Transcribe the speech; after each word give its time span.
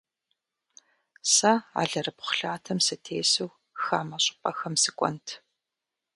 Сэ 1.33 1.51
алэрыбгъу 1.81 2.31
лъатэм 2.37 2.79
сытесу 2.85 3.49
хамэ 3.83 4.17
щӏыпӏэхэм 4.23 4.75
сыкӏуэнт. 4.81 5.27